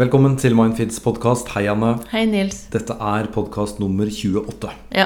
[0.00, 1.50] Velkommen til Mindfeeds podkast.
[1.52, 1.98] Hei, Anne.
[2.08, 2.62] Hei, Nils.
[2.72, 4.70] Dette er podkast nummer 28.
[4.96, 5.04] Ja.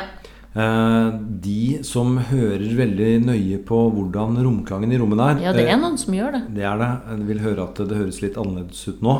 [0.55, 5.73] Eh, de som hører veldig nøye på hvordan romklangen i rommene er ja, det er
[5.75, 6.43] eh, noen som gjør det.
[6.61, 6.93] Det er det.
[7.11, 9.17] Jeg vil høre at det høres litt annerledes ut nå.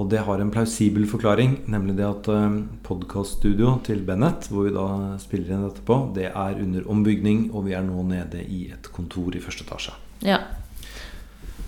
[0.00, 2.58] Og det har en plausibel forklaring, nemlig det at eh,
[2.88, 4.88] podkaststudio til Bennett, hvor vi da
[5.20, 8.88] spiller inn dette på, det er under ombygning, og vi er nå nede i et
[8.96, 9.98] kontor i første etasje.
[10.24, 10.40] Ja.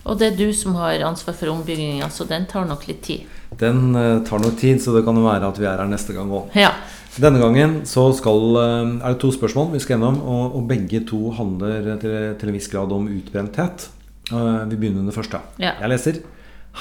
[0.07, 3.27] Og det er du som har ansvar for ombygginga, så den tar nok litt tid.
[3.59, 6.15] Den eh, tar nok tid, så det kan jo være at vi er her neste
[6.15, 6.55] gang òg.
[6.59, 6.71] Ja.
[7.17, 11.03] Denne gangen så skal, eh, er det to spørsmål vi skal gjennom, og, og begge
[11.09, 13.89] to handler til, til, en viss grad om utbrenthet.
[14.31, 15.43] Eh, vi begynner med det første.
[15.63, 15.75] Ja.
[15.83, 16.25] Jeg leser.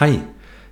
[0.02, 0.14] Hei.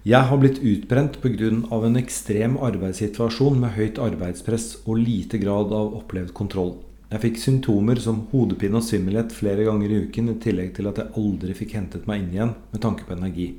[0.04, 1.48] Jeg har blitt utbrent pga.
[1.48, 6.76] en ekstrem arbeidssituasjon med høyt arbeidspress og lite grad av opplevd kontroll.
[7.14, 10.98] Jeg fikk symptomer som hodepine og svimmelhet flere ganger i uken, i tillegg til at
[10.98, 13.52] jeg aldri fikk hentet meg inn igjen med tanke på energi.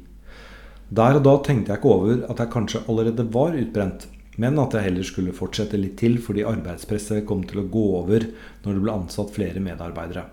[0.91, 4.09] Der og da tenkte jeg ikke over at jeg kanskje allerede var utbrent,
[4.43, 8.27] men at jeg heller skulle fortsette litt til fordi arbeidspresset kom til å gå over
[8.65, 10.27] når det ble ansatt flere medarbeidere.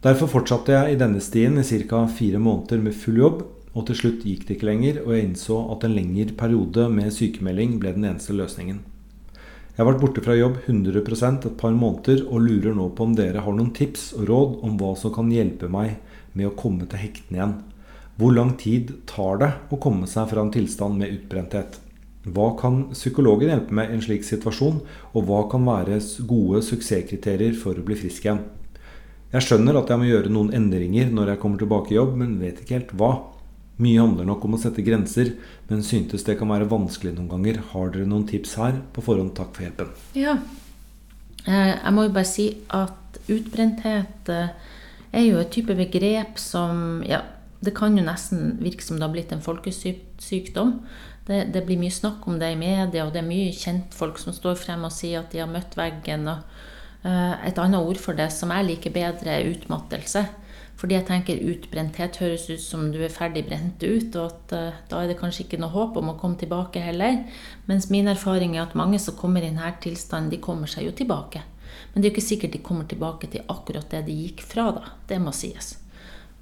[0.00, 2.06] Derfor fortsatte jeg i denne stien i ca.
[2.08, 3.42] fire måneder med full jobb,
[3.76, 7.12] og til slutt gikk det ikke lenger, og jeg innså at en lengre periode med
[7.12, 8.80] sykemelding ble den eneste løsningen.
[9.78, 13.12] Jeg har vært borte fra jobb 100% et par måneder og lurer nå på om
[13.14, 16.00] dere har noen tips og råd om hva som kan hjelpe meg
[16.34, 17.52] med å komme til hektene igjen.
[18.18, 21.78] Hvor lang tid tar det å komme seg fra en tilstand med utbrenthet?
[22.26, 24.82] Hva kan psykologen hjelpe med i en slik situasjon,
[25.14, 28.42] og hva kan være gode suksesskriterier for å bli frisk igjen?
[29.30, 32.40] Jeg skjønner at jeg må gjøre noen endringer når jeg kommer tilbake i jobb, men
[32.42, 33.12] vet ikke helt hva.
[33.78, 35.36] Mye handler nok om å sette grenser,
[35.68, 37.60] men syntes det kan være vanskelig noen ganger.
[37.72, 38.80] Har dere noen tips her?
[38.94, 39.92] På forhånd takk for hjelpen.
[40.18, 40.34] Ja.
[41.46, 44.50] Eh, jeg må jo bare si at utbrenthet eh,
[45.14, 47.22] er jo et type begrep som Ja,
[47.64, 50.74] det kan jo nesten virke som det har blitt en folkesykdom.
[51.28, 54.34] Det, det blir mye snakk om det i media, og det er mye kjentfolk som
[54.34, 56.28] står frem og sier at de har møtt veggen.
[56.30, 56.60] Og,
[57.04, 60.22] uh, et annet ord for det som jeg liker bedre, er utmattelse.
[60.78, 64.76] Fordi jeg tenker utbrenthet høres ut som du er ferdig brent ut, og at uh,
[64.90, 67.24] da er det kanskje ikke noe håp om å komme tilbake heller.
[67.66, 70.94] Mens min erfaring er at mange som kommer i denne tilstanden, de kommer seg jo
[70.94, 71.42] tilbake.
[71.90, 74.70] Men det er jo ikke sikkert de kommer tilbake til akkurat det de gikk fra,
[74.76, 74.94] da.
[75.10, 75.74] Det må sies.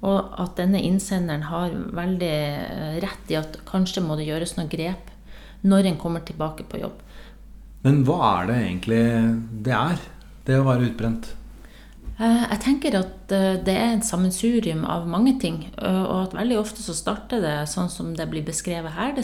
[0.05, 4.69] Og at denne innsenderen har veldig eh, rett i at kanskje må det gjøres noen
[4.69, 5.09] grep
[5.65, 7.01] når en kommer tilbake på jobb.
[7.81, 9.01] Men hva er det egentlig
[9.65, 10.05] det er,
[10.45, 11.31] det å være utbrent?
[12.17, 15.59] Eh, jeg tenker at eh, det er et sammensurium av mange ting.
[15.77, 19.21] Eh, og at veldig ofte så starter det sånn som det blir beskrevet her.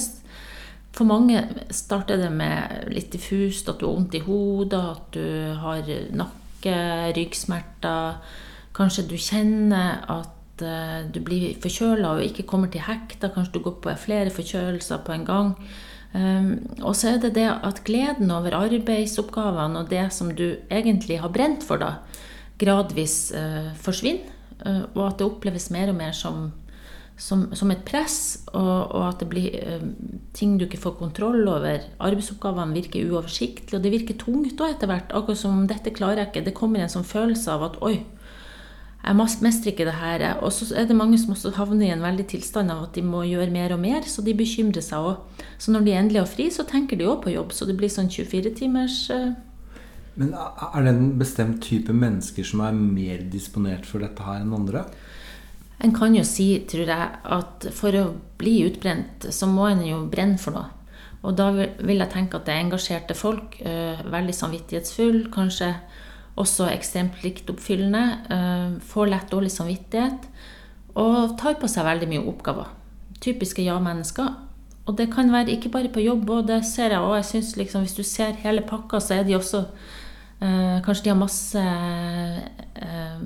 [0.93, 5.53] for mange starter det med litt diffust, at du har vondt i hodet, at du
[5.57, 5.81] har
[6.13, 8.21] nakke, ryggsmerter.
[8.73, 10.29] Kanskje du kjenner at
[11.11, 13.31] du blir forkjøla og ikke kommer til hekta.
[13.33, 15.55] Kanskje du går på flere forkjølelser på en gang.
[16.13, 21.17] Um, og så er det det at gleden over arbeidsoppgavene og det som du egentlig
[21.23, 22.05] har brent for, da,
[22.61, 24.29] gradvis uh, forsvinner.
[24.63, 26.51] Uh, og at det oppleves mer og mer som,
[27.19, 29.85] som, som et press, og, og, at det blir uh,
[30.37, 31.85] ting du ikke får kontroll over.
[31.99, 35.13] Arbeidsoppgavene virker uoversiktlige, og det virker tungt òg etter hvert.
[35.13, 36.45] Akkurat som 'dette klarer jeg ikke'.
[36.49, 38.05] Det kommer en sånn følelse av at 'oi,
[39.03, 40.39] jeg mestrer ikke det her'.
[40.39, 43.01] Og så er det mange som også havner i en veldig tilstand av at de
[43.01, 45.43] må gjøre mer og mer, så de bekymrer seg òg.
[45.57, 47.51] Så når de endelig har fri, så tenker de òg på jobb.
[47.51, 49.09] Så det blir sånn 24 timers
[50.19, 54.53] men er det en bestemt type mennesker som er mer disponert for dette her enn
[54.53, 54.85] andre?
[55.83, 57.07] En kan jo si, tror jeg,
[57.37, 58.05] at for å
[58.39, 60.69] bli utbrent, så må en jo brenne for noe.
[61.23, 65.71] Og da vil jeg tenke at det er engasjerte folk, øh, veldig samvittighetsfull, kanskje
[66.39, 68.03] også ekstremt pliktoppfyllende,
[68.35, 70.29] øh, får lett dårlig samvittighet
[70.99, 72.69] og tar på seg veldig mye oppgaver.
[73.23, 74.29] Typiske ja-mennesker.
[74.85, 77.23] Og det kan være ikke bare på jobb, og det ser jeg òg.
[77.57, 80.02] Liksom, hvis du ser hele pakka, så er de også Eh,
[80.83, 83.19] kanskje de har masse eh,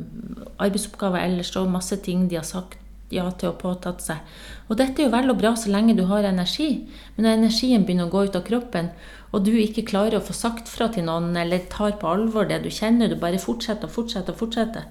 [0.57, 2.77] arbeidsoppgaver ellers og masse ting de har sagt
[3.13, 4.23] ja til og påtatt seg.
[4.67, 7.85] Og dette er jo vel og bra så lenge du har energi, men når energien
[7.87, 8.89] begynner å gå ut av kroppen,
[9.31, 12.61] og du ikke klarer å få sagt fra til noen eller tar på alvor det
[12.65, 14.87] du kjenner, du bare fortsetter og fortsetter og fortsetter,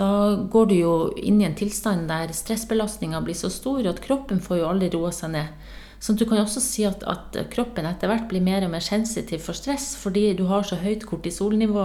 [0.00, 0.08] da
[0.48, 4.62] går du jo inn i en tilstand der stressbelastninga blir så stor at kroppen får
[4.62, 5.52] jo aldri roa seg ned.
[6.02, 9.44] Så du kan også si at, at, kroppen etter hvert blir mer og mer sensitiv
[9.44, 11.84] for stress fordi du har så høyt kortisolnivå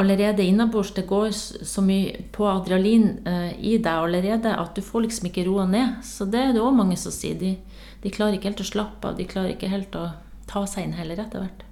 [0.00, 0.94] allerede innabords.
[0.96, 5.44] Det går så mye på adrenalin eh, i deg allerede at du får liksom ikke
[5.50, 6.00] roa ned.
[6.08, 7.36] Så det er det òg mange som sier.
[7.36, 7.52] De,
[8.00, 9.20] de, klarer ikke helt å slappe av.
[9.20, 10.06] De klarer ikke helt å
[10.48, 11.68] ta seg inn heller etter hvert.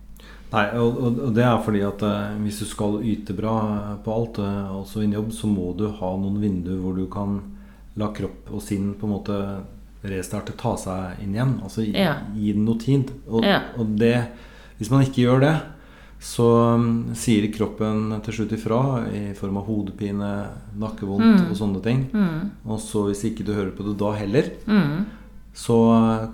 [0.51, 3.57] Nei, og, og, det er fordi at eh, hvis du skal yte bra
[4.05, 7.41] på alt, eh, også innen jobb, så må du ha noen vinduer hvor du kan
[7.97, 9.37] la kropp og sinn på en måte
[10.05, 11.61] restarte, ta seg inn igjen.
[11.63, 12.15] Altså gi, Ja.
[12.35, 13.11] gi den noe tid.
[13.29, 13.61] Og, Ja.
[13.79, 14.29] og det
[14.79, 15.61] Hvis man ikke gjør det,
[16.19, 20.49] så um, sier kroppen til slutt ifra i form av hodepine,
[20.79, 22.07] nakkevondt og sånne ting.
[22.67, 25.05] Og så hvis ikke du hører på det da heller, Mm.
[25.53, 25.77] Så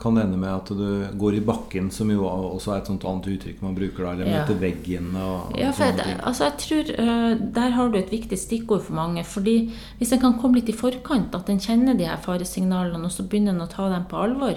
[0.01, 3.05] kan det ende med at du går i bakken, som jo også er et sånt
[3.09, 4.43] annet uttrykk man bruker da, eller Ja.
[4.43, 8.39] møter veggen og, og Ja, jeg, altså jeg tror uh, Der har du et viktig
[8.39, 9.25] stikkord for mange.
[9.25, 13.11] fordi Hvis en kan komme litt i forkant, at en kjenner de her faresignalene, og
[13.11, 14.53] så begynner en å ta dem på alvor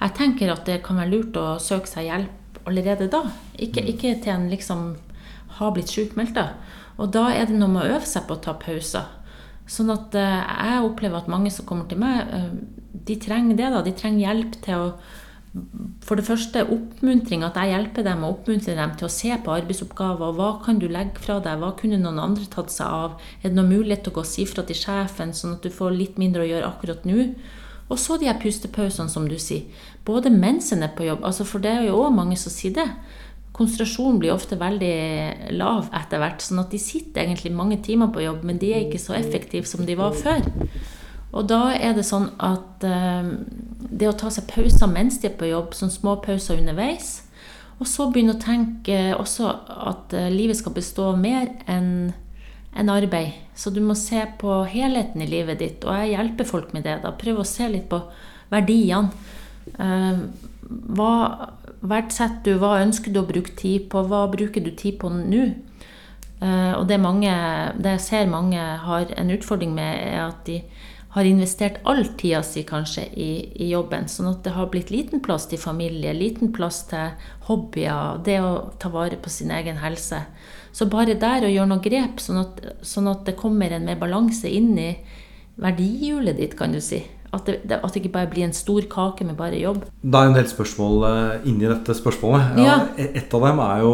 [0.00, 3.22] Jeg tenker at det kan være lurt å søke seg hjelp allerede da.
[3.58, 4.96] Ikke, ikke til en liksom
[5.58, 6.34] har blitt sjukmeldt.
[6.34, 6.54] da.
[6.98, 9.04] Og da er det noe med å øve seg på å ta pauser.
[9.68, 10.20] Sånn at uh,
[10.64, 13.72] jeg opplever at mange som kommer til meg, eh, de trenger det.
[13.74, 14.92] da, De trenger hjelp til å
[16.04, 19.54] for det første oppmuntring, at jeg hjelper dem og oppmuntrer dem til å se på
[19.54, 20.34] arbeidsoppgaver.
[20.36, 21.60] Hva kan du legge fra deg?
[21.62, 23.16] Hva kunne noen andre tatt seg av?
[23.40, 25.72] Er det noen mulighet til å gå og si fra til sjefen, sånn at du
[25.74, 27.30] får litt mindre å gjøre akkurat nå?
[27.88, 29.64] Og så de her pustepausene, som du sier.
[30.04, 32.76] Både mens en er på jobb, altså for det er jo òg mange som sier
[32.76, 32.86] det.
[33.56, 38.22] Konsentrasjonen blir ofte veldig lav etter hvert, sånn at de sitter egentlig mange timer på
[38.22, 40.44] jobb, men de er ikke så effektive som de var før.
[41.36, 43.32] Og da er det sånn at eh,
[43.78, 47.18] det å ta seg pauser mens de er på jobb, sånn små pauser underveis,
[47.78, 49.50] og så begynne å tenke også
[49.90, 52.10] at eh, livet skal bestå av mer enn
[52.78, 53.36] en arbeid.
[53.58, 56.98] Så du må se på helheten i livet ditt, og jeg hjelper folk med det.
[57.02, 57.14] da.
[57.16, 58.00] Prøv å se litt på
[58.52, 59.10] verdiene.
[59.78, 60.20] Eh,
[60.68, 61.14] hva
[61.80, 62.58] verdsetter du?
[62.62, 64.02] Hva ønsker du å bruke tid på?
[64.10, 65.46] Hva bruker du tid på nå?
[66.38, 67.32] Eh, og det, mange,
[67.78, 70.60] det jeg ser mange har en utfordring med, er at de
[71.14, 73.30] har investert all tida si kanskje i,
[73.64, 74.08] i jobben.
[74.12, 77.14] Sånn at det har blitt liten plass til familie, liten plass til
[77.48, 80.20] hobbyer, det å ta vare på sin egen helse.
[80.72, 83.96] Så bare der å gjøre noen grep, sånn at, sånn at det kommer en mer
[84.00, 84.90] balanse inn i
[85.58, 87.00] verdihjulet ditt, kan du si.
[87.32, 89.82] At det, at det ikke bare blir en stor kake med bare jobb.
[90.00, 92.56] Det er en del spørsmål eh, inni dette spørsmålet.
[92.64, 92.76] Ja.
[92.96, 93.90] e- Et av dem er jo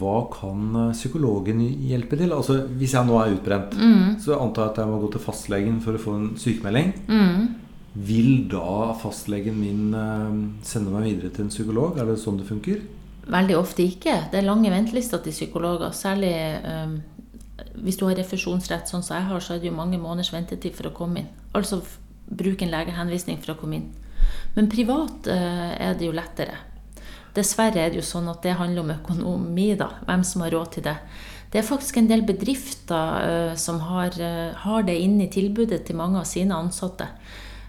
[0.00, 2.32] hva kan eh, psykologen hjelpe til?
[2.32, 4.16] Altså Hvis jeg nå er utbrent, Mm.
[4.20, 6.94] så antar jeg at jeg må gå til fastlegen for å få en sykemelding.
[7.08, 7.54] Mm.
[8.08, 11.98] Vil da fastlegen min eh, sende meg videre til en psykolog?
[11.98, 12.80] Er det sånn det funker?
[13.28, 14.30] Veldig ofte ikke.
[14.32, 15.90] Det er lange ventelister til psykologer.
[15.92, 16.32] Særlig
[16.64, 17.02] um,
[17.84, 20.72] hvis du har refusjonsrett, sånn som jeg har, så er det jo mange måneders ventetid
[20.78, 21.28] for å komme inn.
[21.52, 21.82] Altså
[22.28, 23.88] f- bruk en legehenvisning for å komme inn.
[24.56, 26.56] Men privat eh, er det jo lettere.
[27.34, 29.90] Dessverre er det jo sånn at det handler om økonomi, da.
[30.06, 30.96] Hvem som har råd til det.
[31.52, 35.84] Det er faktisk en del bedrifter eh, som har, eh, har det inne i tilbudet
[35.86, 37.08] til mange av sine ansatte.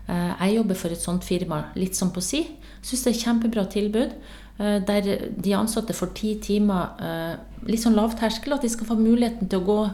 [0.09, 2.39] Jeg jobber for et sånt firma, litt som på si.
[2.81, 4.15] Syns det er et kjempebra tilbud.
[4.57, 9.59] der de ansatte får ti timer, litt sånn lavterskel, at de skal få muligheten til
[9.61, 9.91] å gå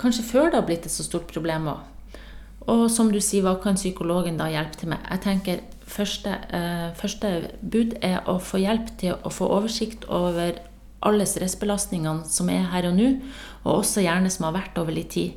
[0.00, 1.84] kanskje før det har blitt et så stort problem òg.
[2.68, 5.04] Og som du sier, hva kan psykologen da hjelpe til med?
[5.08, 10.58] Jeg tenker første, eh, første bud er å få hjelp til å få oversikt over
[11.00, 13.08] alle stressbelastningene som er her og nå,
[13.64, 15.32] og også gjerne som har vært over litt tid.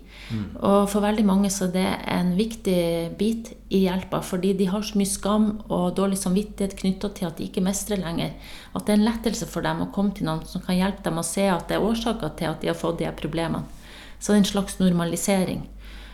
[0.63, 4.81] Og for veldig mange så er det en viktig bit i hjelpa, fordi de har
[4.85, 8.31] så mye skam og dårlig samvittighet knytta til at de ikke mestrer lenger.
[8.73, 11.19] At det er en lettelse for dem å komme til noen som kan hjelpe dem
[11.19, 13.65] å se at det er årsaker til at de har fått de problemene.
[14.19, 15.65] Så det er en slags normalisering.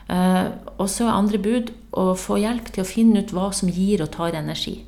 [0.07, 3.71] Eh, og så er andre bud å få hjelp til å finne ut hva som
[3.71, 4.80] gir og tar energi.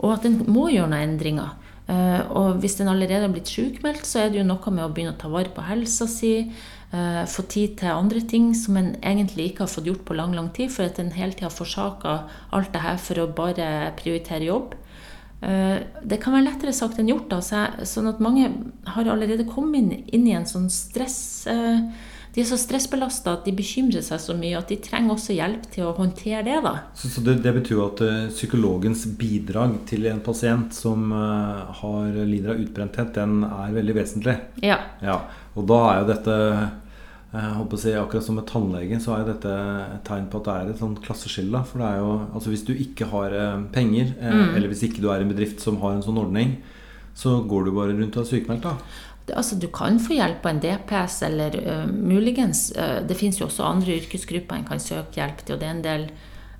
[0.00, 1.52] Og at en må gjøre noen endringer.
[1.92, 4.90] Eh, og hvis en allerede har blitt sykmeldt, så er det jo noe med å
[4.92, 6.50] begynne å ta vare på helsa si.
[6.92, 10.32] eh, få tid til andre ting som en egentlig ikke har fått gjort på lang
[10.32, 14.46] lang tid, for at en hele tida forsaka alt det her for å bare prioritere
[14.46, 14.74] jobb.
[15.40, 17.28] Det kan være lettere sagt enn gjort.
[17.28, 17.40] Da.
[17.84, 18.48] Sånn at mange
[18.86, 21.44] har allerede kommet inn, inn i en sånn stress
[22.36, 25.62] De er så stressbelasta at de bekymrer seg så mye at de trenger også hjelp
[25.72, 26.58] til å håndtere det.
[26.66, 26.74] da.
[26.92, 31.62] Så, så det, det betyr jo at eh, psykologens bidrag til en pasient som eh,
[31.80, 34.36] har lider av utbrenthet, den er veldig vesentlig.
[34.60, 34.82] Ja.
[35.00, 35.22] Ja,
[35.56, 36.36] og da er jo dette
[37.36, 39.56] jeg håper å si, Akkurat som med tannlegen så er jo dette
[39.96, 41.64] et tegn på at det er et sånt klasseskille.
[41.68, 44.54] For det er jo, altså Hvis du ikke har eh, penger, mm.
[44.54, 46.58] eller hvis ikke du er i en bedrift som har en sånn ordning,
[47.16, 48.68] så går du bare rundt og er sykemeldt.
[48.68, 48.76] da.
[49.34, 53.48] Altså, du kan få hjelp av en DPS, eller uh, muligens uh, Det finnes jo
[53.48, 56.04] også andre yrkesgrupper en kan søke hjelp til, og det er en del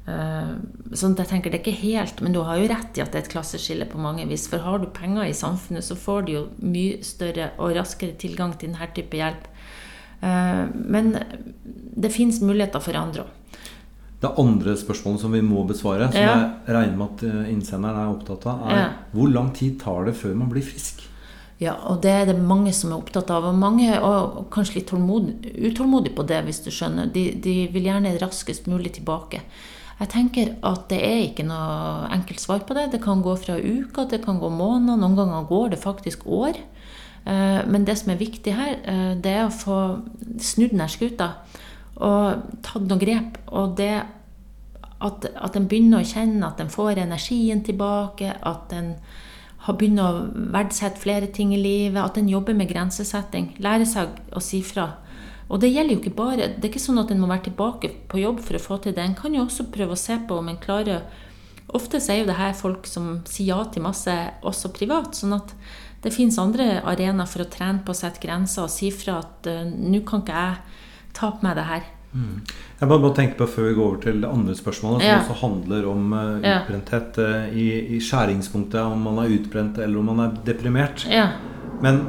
[0.09, 0.51] uh,
[0.91, 3.21] sånn jeg tenker Det er ikke helt, men du har jo rett i at det
[3.21, 4.49] er et klasseskille på mange vis.
[4.51, 8.57] For har du penger i samfunnet, så får du jo mye større og raskere tilgang
[8.59, 9.47] til denne type hjelp.
[10.23, 11.11] Men
[11.95, 13.33] det finnes muligheter for andre òg.
[14.23, 16.37] Det andre spørsmålet som vi må besvare, som Ja.
[16.67, 18.89] jeg regner med at innsenderen er opptatt av, er Ja.
[19.13, 21.05] hvor lang tid tar det før man blir frisk?
[21.63, 23.47] Ja, og det er det mange som er opptatt av.
[23.49, 24.05] Og mange er
[24.53, 27.09] kanskje litt utålmodige på det, hvis du skjønner.
[27.13, 29.41] De, de vil gjerne raskest mulig tilbake.
[29.97, 32.91] Jeg tenker at det er ikke noe enkelt svar på det.
[32.93, 36.61] Det kan gå fra uker, det kan gå måneder, noen ganger går det faktisk år.
[37.25, 39.79] Eh, men det som er viktig her, eh, det er å få
[40.37, 41.33] snudd denne skuta
[41.97, 43.41] og tatt noen grep.
[43.49, 43.95] Og det
[45.01, 48.95] at, at en begynner å kjenne at en får energien tilbake, at en
[49.67, 50.11] har begynt å
[50.55, 53.57] verdsette flere ting i livet, at en jobber med grensesetting.
[53.63, 54.93] Lærer seg å si fra.
[55.47, 57.91] Og det gjelder jo ikke bare Det er ikke sånn at en må være tilbake
[58.11, 59.05] på jobb for å få til det.
[59.05, 61.07] En kan jo også prøve å se på om en klarer
[61.75, 64.13] Ofte er jo det her folk som sier ja til masse
[64.47, 65.17] også privat.
[65.19, 65.51] sånn at
[66.03, 69.49] det fins andre arenaer for å trene på å sette grenser og si fra at
[69.51, 70.57] uh, nå kan ikke jeg
[71.17, 71.89] ta på meg det her.
[72.13, 72.41] Mm.
[72.81, 75.17] Jeg bare, bare tenker på Før vi går over til det andre spørsmålet, som ja.
[75.21, 80.13] også handler om uh, utbrenthet uh, i, i, skjæringspunktet, om man er utbrent eller om
[80.13, 81.07] man er deprimert.
[81.11, 81.29] Ja.
[81.83, 82.07] Men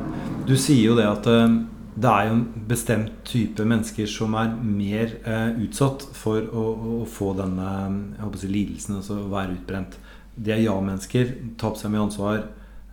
[0.47, 1.57] du sier jo det at uh,
[1.97, 5.15] det er jo en bestemt type mennesker som er mer
[5.63, 9.97] utsatt for å, å, få denne jeg håper å si, lidelsen, altså å være utbrent.
[10.37, 12.43] De er ja-mennesker, tar på seg mye ansvar,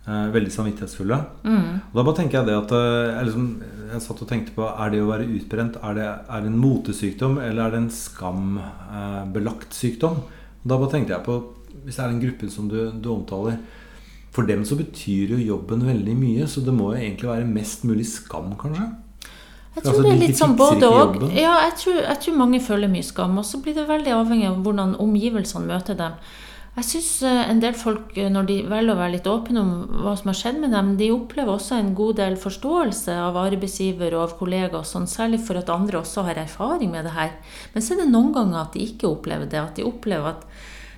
[0.05, 1.17] veldig samvittighetsfulle.
[1.43, 1.69] Mm.
[1.89, 3.45] Og da bare tenker Jeg det at eh, jeg, liksom,
[3.89, 6.59] jeg satt og tenkte på Er det å være utbrent er det, er det en
[6.61, 10.19] motesykdom eller er det en skambelagt eh, sykdom?
[10.61, 11.39] Og da bare tenkte jeg på
[11.87, 13.57] Hvis det er den gruppen som du, du, omtaler
[14.35, 17.89] For dem så betyr jo jobben veldig mye, så det må jo egentlig være mest
[17.89, 18.85] mulig skam, kanskje?
[19.75, 21.15] Jeg tror altså, det er litt sånn både og.
[21.35, 23.33] Ja, jeg tror, jeg tror mange føler mye skam.
[23.41, 26.15] Og så blir det veldig avhengig av hvordan omgivelsene møter dem.
[26.75, 29.73] Jeg syns eh, en del folk, eh, når de velger å være litt åpne om
[30.03, 34.17] hva som har skjedd med dem, de opplever også en god del forståelse av arbeidsgiver
[34.17, 37.31] og av kollegaer, sånn, særlig for at andre også har erfaring med det her.
[37.71, 39.61] Men så er det noen ganger at de ikke opplever det.
[39.61, 40.43] At de opplever at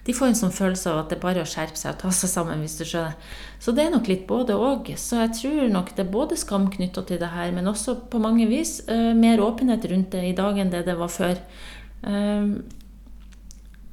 [0.07, 2.09] de får en sånn følelse av at det er bare å skjerpe seg og ta
[2.15, 3.37] seg sammen, hvis du skjønner.
[3.61, 4.89] Så det er nok litt både og.
[4.97, 8.23] Så jeg tror nok det er både skam knytta til det her, men også på
[8.23, 11.37] mange vis uh, mer åpenhet rundt det i dag enn det det var før.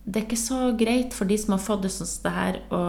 [0.04, 2.58] Det er ikke så greit for de som har fått det sånn som det her,
[2.74, 2.82] å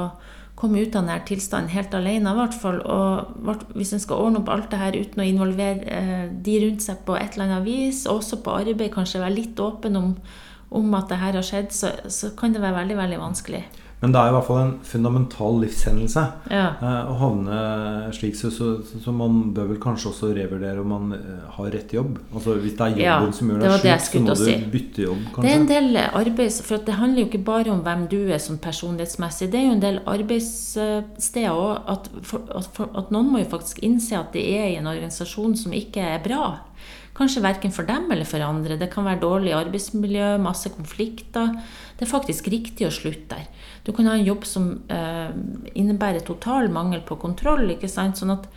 [0.56, 2.82] komme ut av denne tilstanden helt alene, i hvert fall.
[2.84, 6.84] Og hvis en skal ordne opp alt det her uten å involvere eh, de rundt
[6.86, 10.14] seg på et eller annet vis, og også på arbeid, kanskje være litt åpen om,
[10.76, 13.66] om at det her har skjedd, så, så kan det være veldig, veldig vanskelig.
[14.02, 16.66] Men det er i hvert fall en fundamental livshendelse ja.
[16.84, 17.60] eh, å havne
[18.14, 18.36] slik.
[18.38, 22.20] Så, så, så, man bør vel kanskje også revurdere om man eh, har rett jobb.
[22.34, 24.58] Altså Hvis det er jobben ja, som gjør deg slik, så må du si.
[24.76, 25.46] bytte jobb, kanskje.
[25.48, 26.60] Det er en del arbeids...
[26.68, 29.50] For det handler jo ikke bare om hvem du er som personlighetsmessig.
[29.54, 32.12] Det er jo en del arbeidssteder òg at,
[32.60, 36.04] at, at noen må jo faktisk innse at de er i en organisasjon som ikke
[36.04, 36.46] er bra.
[37.16, 38.76] Kanskje verken for dem eller for andre.
[38.80, 41.54] Det kan være dårlig arbeidsmiljø, masse konflikter.
[41.96, 43.46] Det er faktisk riktig å slutte der.
[43.88, 45.32] Du kan ha en jobb som eh,
[45.80, 47.70] innebærer total mangel på kontroll.
[47.72, 48.20] ikke sant?
[48.20, 48.50] Sånn at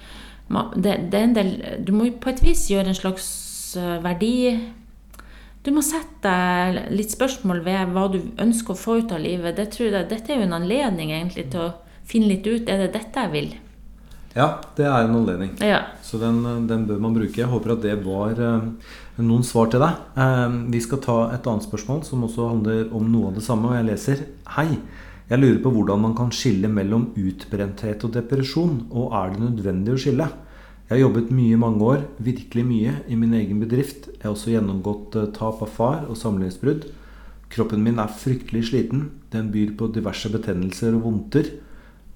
[0.75, 1.51] det, det, en del
[1.85, 3.27] Du må på et vis gjøre en slags
[3.77, 4.57] uh, verdi
[5.61, 9.59] Du må sette deg litt spørsmål ved hva du ønsker å få ut av livet.
[9.59, 11.75] Det tror jeg, dette er jo en anledning egentlig til å
[12.09, 13.51] finne litt ut er det dette jeg vil.
[14.33, 14.49] Ja,
[14.79, 15.53] det er en anledning.
[15.61, 15.83] Ja.
[16.09, 17.37] Så den, den, bør man bruke.
[17.37, 19.99] Jeg håper at det var eh, noen svar til deg.
[20.17, 23.69] Eh, vi skal ta et annet spørsmål som også handler om noe av det samme.
[23.69, 24.25] Og jeg leser
[24.57, 24.71] Hei.
[25.29, 28.87] Jeg lurer på hvordan man kan skille mellom utbrenthet og depresjon.
[28.89, 30.31] Og er det nødvendig å skille?
[30.89, 34.09] Jeg har jobbet mye i mange år, virkelig mye, i min egen bedrift.
[34.15, 36.89] Jeg har også gjennomgått eh, tap av far og samlivsbrudd.
[37.53, 39.11] Kroppen min er fryktelig sliten.
[39.29, 41.53] Den byr på diverse betennelser og vondter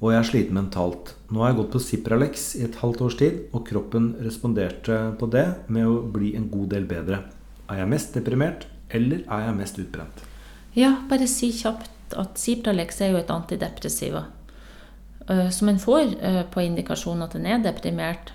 [0.02, 1.14] og jeg er sliten mentalt.
[1.30, 5.28] Nå har jeg gått på Cipralex i et halvt års tid, og kroppen responderte på
[5.30, 7.21] det med å bli en god del bedre.
[7.71, 10.25] Er jeg mest deprimert, eller er jeg mest utbrent?
[10.75, 14.26] Ja, bare si kjapt at Cipralex er jo et antidepressiva.
[15.28, 18.35] Eh, som en får eh, på indikasjon at en er deprimert.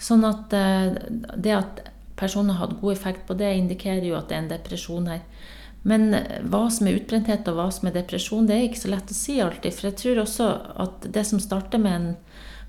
[0.00, 1.00] Sånn at eh,
[1.32, 1.80] det at
[2.20, 5.24] personen har hatt god effekt på det, indikerer jo at det er en depresjon her.
[5.88, 6.12] Men
[6.52, 9.16] hva som er utbrenthet og hva som er depresjon, det er ikke så lett å
[9.16, 9.76] si alltid.
[9.76, 10.48] For jeg tror også
[10.84, 12.10] at det som starter med en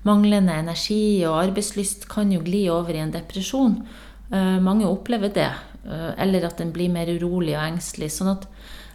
[0.08, 3.82] manglende energi og arbeidslyst, kan jo gli over i en depresjon.
[4.32, 5.50] Uh, mange opplever det.
[5.84, 8.08] Uh, eller at en blir mer urolig og engstelig.
[8.16, 8.48] Sånn at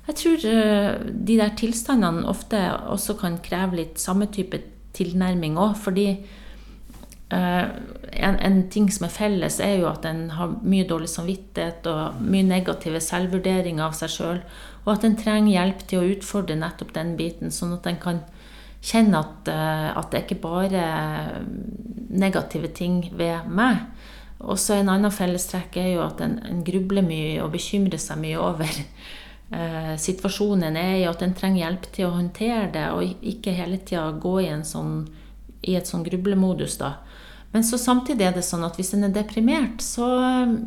[0.10, 4.64] jeg tror uh, de der tilstandene ofte også kan kreve litt samme type
[4.98, 5.78] tilnærming òg.
[5.86, 6.47] Fordi Eh,
[7.29, 12.22] en, en, ting som er felles, er jo at en har mye dårlig samvittighet og
[12.24, 14.41] mye negative selvvurderinger av seg sjøl.
[14.86, 18.24] Og at en trenger hjelp til å utfordre nettopp den biten, sånn at en kan
[18.88, 20.84] kjenne at, uh, at det er ikke bare
[22.07, 23.84] negative ting ved meg.
[24.39, 28.19] Og så en annen fellestrekk er jo at en, en, grubler mye og bekymrer seg
[28.22, 33.25] mye over eh, situasjonen er i, at en trenger hjelp til å håndtere det, og
[33.34, 35.00] ikke hele tida gå i, sånn,
[35.65, 36.77] i et sånn grublemodus.
[36.77, 37.00] da.
[37.54, 40.08] Men så samtidig er det sånn at hvis en er deprimert, så
[40.44, 40.58] um,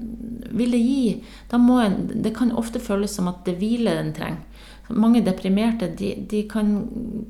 [0.56, 1.02] vil det gi
[1.50, 4.46] da må en, Det kan ofte føles som at det hviler en trenger.
[4.88, 6.72] mange deprimerte de, de kan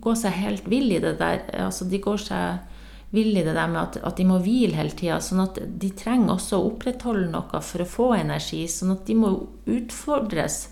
[0.01, 1.43] gå seg helt vill i det der.
[1.67, 2.71] Altså, de går seg
[3.11, 5.19] vill i det der med at, at de må hvile hele tida.
[5.21, 8.63] Sånn at de trenger også å opprettholde noe for å få energi.
[8.71, 9.35] Sånn at de må
[9.67, 10.69] utfordres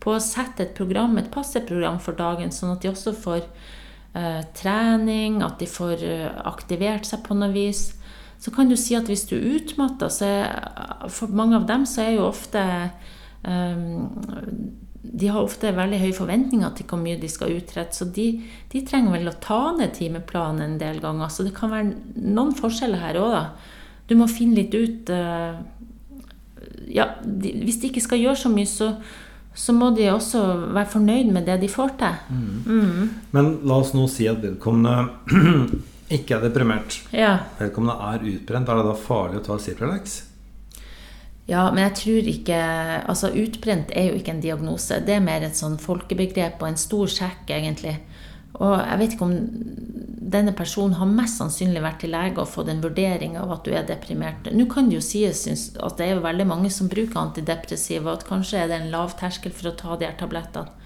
[0.00, 3.42] på å sette et program, et passe program for dagen, sånn at de også får
[4.16, 7.90] eh, trening, at de får eh, aktivert seg på noe vis.
[8.40, 11.84] Så kan du si at hvis du er utmatta, så er for mange av dem
[11.88, 12.62] så er jo ofte
[13.44, 14.06] um,
[15.00, 18.28] de har ofte veldig høye forventninger til hvor mye de skal utrette, så de,
[18.72, 21.32] de, trenger vel å ta ned timeplanen en del ganger.
[21.32, 23.44] Så det kan være noen forskjeller her òg, da.
[24.10, 25.60] Du må finne litt ut uh,
[26.90, 28.90] Ja, de, hvis de ikke skal gjøre så mye, så,
[29.56, 30.42] så må de også
[30.74, 32.18] være fornøyd med det de får til.
[32.28, 32.56] Mm.
[32.66, 33.14] Mm.
[33.36, 35.08] Men la oss nå si at vedkommende
[36.10, 36.98] ikke er deprimert.
[37.14, 37.36] Ja.
[37.60, 38.68] Vedkommende er utbrent.
[38.68, 40.16] Er det da farlig å ta Cipralex?
[41.50, 42.58] Ja, men jeg tror ikke
[43.10, 45.00] Altså, utbrent er jo ikke en diagnose.
[45.06, 47.96] Det er mer et sånn folkebegrep og en stor sjekk, egentlig.
[48.60, 49.36] Og jeg vet ikke om
[50.30, 53.72] denne personen har mest sannsynlig vært til lege og fått en vurdering av at du
[53.74, 54.50] er deprimert.
[54.54, 55.46] Nå kan det jo sies
[55.78, 59.54] at det er veldig mange som bruker antidepressiva, at kanskje er det en lav terskel
[59.54, 60.76] for å ta de her tablettene.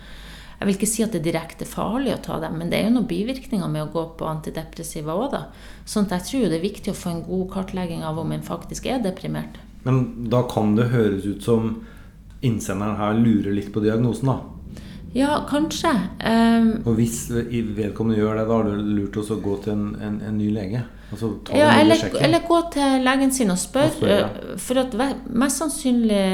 [0.59, 2.89] Jeg vil ikke si at det er direkte farlig å ta dem, men det er
[2.89, 5.43] jo noen bivirkninger med å gå på antidepressiva òg, da.
[5.89, 8.47] Sånn at jeg tror det er viktig å få en god kartlegging av om en
[8.47, 9.59] faktisk er deprimert.
[9.85, 11.75] Men da kan det høres ut som
[12.45, 14.81] innsenderen her lurer litt på diagnosen, da?
[15.15, 15.93] Ja, kanskje.
[16.19, 19.85] Um, og hvis vedkommende gjør det, da har du lurt oss å gå til en,
[20.03, 20.83] en, en ny lege?
[21.15, 24.29] Altså, ja, eller, eller, gå til legen sin og spør Ja.
[24.61, 24.95] For at
[25.31, 26.25] mest sannsynlig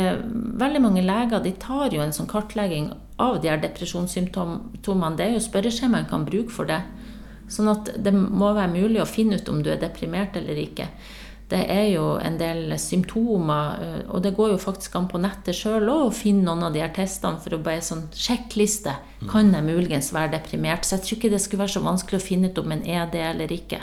[0.61, 5.17] veldig mange leger de tar jo en sånn kartlegging av de her depresjonssymptomene.
[5.17, 6.81] Det er jo spørreskjema en kan bruke for det.
[7.51, 10.89] Sånn at det må være mulig å finne ut om du er deprimert eller ikke
[11.51, 15.57] det er jo en del symptomer, eh, og det går jo faktisk an på nettet
[15.59, 18.95] sjøl å finne noen av de her testene for å bare sånn sjekkliste.
[19.31, 20.87] Kan jeg muligens være deprimert?
[20.87, 23.11] Så jeg tror ikke det skulle være så vanskelig å finne ut om en er
[23.11, 23.83] det eller ikke.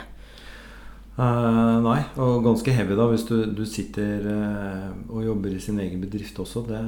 [1.18, 5.80] Uh, nei, og ganske heavy da hvis du, du sitter uh, og jobber i sin
[5.82, 6.62] egen bedrift også.
[6.68, 6.78] Det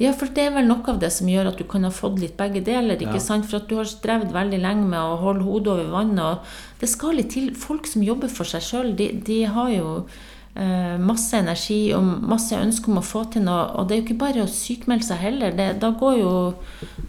[0.00, 2.22] ja, for det er vel noe av det som gjør at du kan ha fått
[2.22, 2.96] litt begge deler.
[2.96, 3.26] ikke ja.
[3.26, 3.44] sant?
[3.50, 6.40] For at du har strevd veldig lenge med å holde hodet over vannet.
[6.40, 7.52] Og det skal litt til.
[7.52, 12.56] Folk som jobber for seg sjøl, de, de, har jo uh, masse energi og masse
[12.56, 13.68] ønske om å få til noe.
[13.76, 15.52] Og det er jo ikke bare å sykmelde seg heller.
[15.60, 16.34] Det, da går jo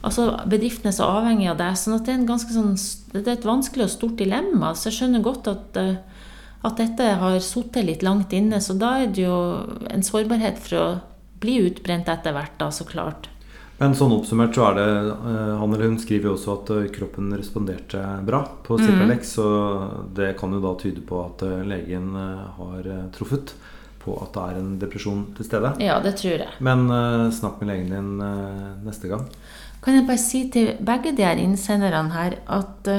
[0.04, 1.80] altså Bedriften er så avhengig av deg.
[1.80, 2.76] sånn at det er, en ganske sånn,
[3.16, 4.76] det er et vanskelig og stort dilemma.
[4.76, 5.86] Så jeg skjønner godt at
[6.62, 8.62] at dette har sittet litt langt inne.
[8.62, 9.38] Så da er det jo
[9.90, 10.88] en sårbarhet for å
[11.42, 13.32] bli utbrent etter hvert, da, så klart.
[13.82, 16.90] Men sånn oppsummert så er det eh, Han eller hun skriver jo også at eh,
[16.94, 19.32] kroppen responderte bra på Cipralex.
[19.32, 19.32] Mm.
[19.32, 19.46] Så
[20.20, 22.14] det kan jo da tyde på at eh, legen
[22.60, 23.56] har truffet
[24.02, 25.74] på at det er en depresjon til stede.
[25.82, 26.54] Ja, det tror jeg.
[26.66, 26.88] Men
[27.38, 28.16] snakk med legen din
[28.82, 29.28] neste gang.
[29.86, 32.90] Kan jeg bare si til begge de her innsenderne her at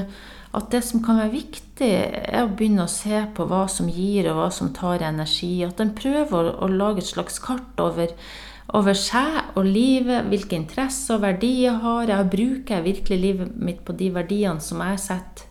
[0.53, 1.91] at det som kan være viktig,
[2.29, 5.63] er å begynne å se på hva som gir, og hva som tar energi.
[5.65, 8.13] At en prøver å, å lage et slags kart over,
[8.77, 12.13] over, seg og livet, hvilke interesser og verdier jeg har.
[12.13, 15.49] Jeg bruker jeg virkelig livet mitt på de verdiene som jeg setter,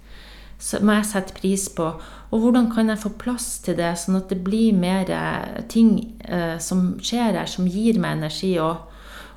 [0.61, 1.89] som jeg setter pris på?
[2.31, 5.95] Og hvordan kan jeg få plass til det, sånn at det blir mer eh, ting
[6.21, 8.53] eh, som skjer her, som gir meg energi?
[8.61, 8.90] Og,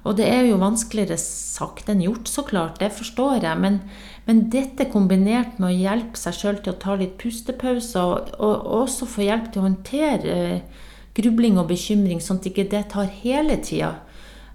[0.05, 2.79] og det er jo vanskeligere sagt enn gjort, så klart.
[2.81, 3.59] Det forstår jeg.
[3.61, 3.81] men
[4.25, 8.69] men dette kombinert med å hjelpe seg sjøl til å ta litt pustepauser, og, og,
[8.81, 10.85] også få hjelp til å håndtere uh,
[11.17, 13.93] grubling og bekymring, sånn at ikke det tar hele tida.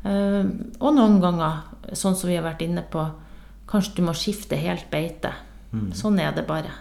[0.01, 1.61] Uh, og noen ganger,
[1.93, 3.05] sånn som vi har vært inne på,
[3.69, 5.35] kanskje du må skifte helt beite.
[5.69, 5.91] Mm.
[5.93, 6.73] Sånn er det bare.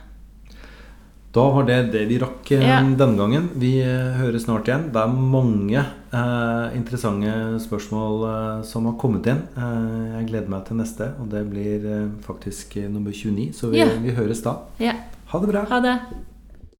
[1.32, 2.78] Da var det det vi rakk eh, ja.
[2.80, 3.50] denne gangen.
[3.60, 4.86] Vi eh, høres snart igjen.
[4.94, 9.42] Det er mange eh, interessante spørsmål eh, som har kommet inn.
[9.52, 13.52] Eh, jeg gleder meg til neste, og det blir eh, faktisk nummer 29.
[13.60, 13.92] Så vi, ja.
[14.00, 14.56] vi høres da.
[14.80, 14.96] Ja.
[15.28, 15.68] Ha det bra.
[15.68, 15.98] Ha det.